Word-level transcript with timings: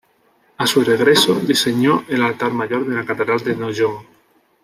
A 0.57 0.65
su 0.65 0.81
regreso, 0.83 1.35
diseñó 1.35 2.03
el 2.07 2.23
altar 2.23 2.51
mayor 2.51 2.87
de 2.87 2.95
la 2.95 3.05
catedral 3.05 3.37
de 3.41 3.55
Noyon. 3.55 3.97